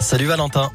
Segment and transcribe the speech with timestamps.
[0.00, 0.72] Salut Valentin.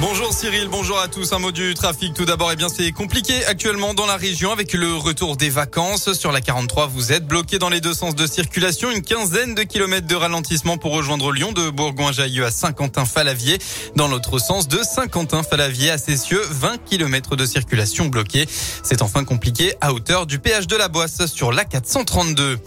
[0.00, 1.32] Bonjour Cyril, bonjour à tous.
[1.32, 2.50] Un mot du trafic tout d'abord.
[2.52, 6.12] Eh bien, c'est compliqué actuellement dans la région avec le retour des vacances.
[6.14, 8.90] Sur la 43, vous êtes bloqué dans les deux sens de circulation.
[8.90, 13.58] Une quinzaine de kilomètres de ralentissement pour rejoindre Lyon de Bourgoin-Jallieu à Saint-Quentin-Falavier.
[13.94, 18.48] Dans l'autre sens de Saint-Quentin-Falavier à Cessieux, 20 kilomètres de circulation bloquée.
[18.82, 22.58] C'est enfin compliqué à hauteur du péage de la Boisse sur la 432.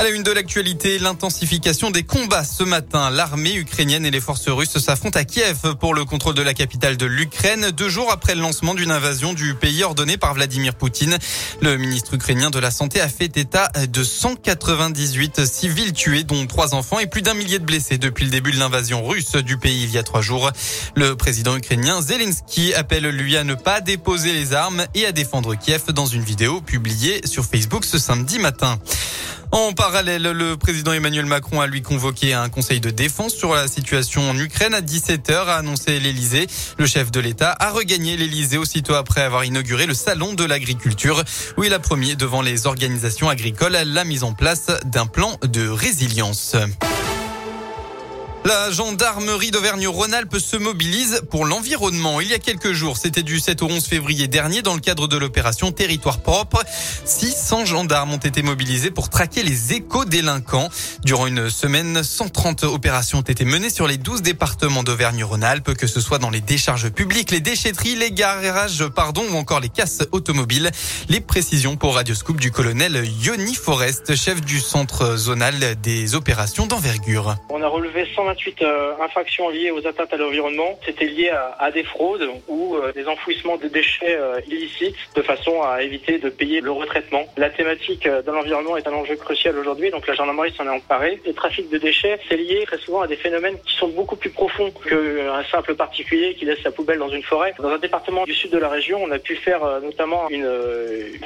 [0.00, 3.10] À la une de l'actualité, l'intensification des combats ce matin.
[3.10, 6.96] L'armée ukrainienne et les forces russes s'affrontent à Kiev pour le contrôle de la capitale
[6.96, 11.18] de l'Ukraine, deux jours après le lancement d'une invasion du pays ordonnée par Vladimir Poutine.
[11.60, 16.74] Le ministre ukrainien de la Santé a fait état de 198 civils tués, dont trois
[16.74, 19.82] enfants et plus d'un millier de blessés depuis le début de l'invasion russe du pays
[19.82, 20.50] il y a trois jours.
[20.96, 25.56] Le président ukrainien Zelensky appelle lui à ne pas déposer les armes et à défendre
[25.56, 28.78] Kiev dans une vidéo publiée sur Facebook ce samedi matin.
[29.52, 33.66] En parallèle, le président Emmanuel Macron a lui convoqué un conseil de défense sur la
[33.66, 36.46] situation en Ukraine à 17h, a annoncé l'Elysée.
[36.78, 41.24] Le chef de l'État a regagné l'Elysée aussitôt après avoir inauguré le salon de l'agriculture
[41.56, 45.68] où il a promis devant les organisations agricoles la mise en place d'un plan de
[45.68, 46.54] résilience.
[48.46, 52.22] La gendarmerie d'Auvergne-Rhône-Alpes se mobilise pour l'environnement.
[52.22, 55.08] Il y a quelques jours, c'était du 7 au 11 février dernier, dans le cadre
[55.08, 56.62] de l'opération Territoire propre,
[57.04, 60.70] 600 gendarmes ont été mobilisés pour traquer les éco-délinquants.
[61.04, 66.00] Durant une semaine, 130 opérations ont été menées sur les 12 départements d'Auvergne-Rhône-Alpes, que ce
[66.00, 70.70] soit dans les décharges publiques, les déchetteries, les garages, pardon, ou encore les casses automobiles.
[71.10, 77.36] Les précisions pour Radioscoop du colonel Yoni Forest, chef du centre zonal des opérations d'envergure.
[78.34, 80.78] 188 euh, infractions liées aux atteintes à l'environnement.
[80.84, 85.62] C'était lié à, des fraudes ou euh, des enfouissements de déchets euh, illicites de façon
[85.62, 87.24] à éviter de payer le retraitement.
[87.36, 91.20] La thématique de l'environnement est un enjeu crucial aujourd'hui, donc la gendarmerie s'en est emparée.
[91.26, 94.30] Le trafic de déchets, c'est lié très souvent à des phénomènes qui sont beaucoup plus
[94.30, 97.54] profonds qu'un simple particulier qui laisse sa poubelle dans une forêt.
[97.58, 100.48] Dans un département du sud de la région, on a pu faire notamment une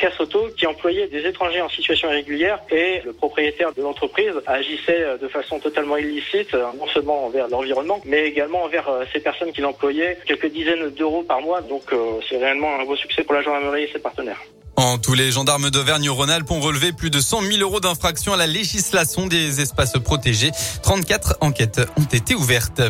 [0.01, 5.19] casse auto qui employait des étrangers en situation irrégulière et le propriétaire de l'entreprise agissait
[5.21, 6.55] de façon totalement illicite,
[6.95, 11.61] seulement envers l'environnement, mais également envers ces personnes qui l'employaient, quelques dizaines d'euros par mois.
[11.61, 11.83] Donc
[12.29, 14.41] c'est réellement un beau succès pour la gendarmerie et ses partenaires.
[14.77, 18.47] En tous les gendarmes d'Auvergne-Rhône-Alpes ont relevé plus de 100 000 euros d'infraction à la
[18.47, 20.51] législation des espaces protégés.
[20.83, 22.83] 34 enquêtes ont été ouvertes.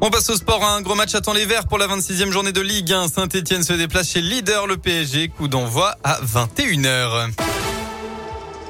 [0.00, 0.64] On passe au sport.
[0.64, 3.08] Un gros match attend les Verts pour la 26e journée de Ligue 1.
[3.08, 5.28] Saint-Etienne se déplace chez leader le PSG.
[5.28, 7.30] Coup d'envoi à 21h.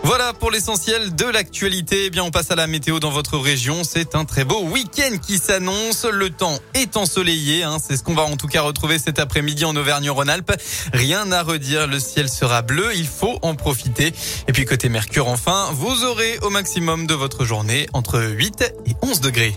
[0.04, 2.06] Voilà pour l'essentiel de l'actualité.
[2.06, 3.84] Eh bien, on passe à la météo dans votre région.
[3.84, 6.04] C'est un très beau week-end qui s'annonce.
[6.04, 7.62] Le temps est ensoleillé.
[7.62, 7.76] Hein.
[7.80, 10.52] C'est ce qu'on va en tout cas retrouver cet après-midi en Auvergne-Rhône-Alpes.
[10.92, 11.86] Rien à redire.
[11.86, 12.90] Le ciel sera bleu.
[12.96, 14.12] Il faut en profiter.
[14.48, 18.94] Et puis côté Mercure, enfin, vous aurez au maximum de votre journée entre 8 et
[19.02, 19.56] 11 degrés.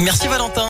[0.00, 0.62] Merci Valentin.